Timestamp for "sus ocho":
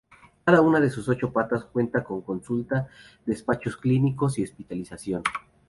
0.89-1.31